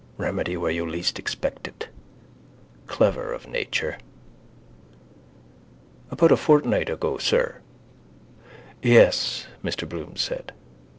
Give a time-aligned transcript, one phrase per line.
[0.17, 1.87] Remedy where you least expect it.
[2.87, 3.99] Clever of nature.
[6.09, 7.57] —About a fortnight ago, sir?
[8.81, 10.53] —Yes, Mr Bloom said.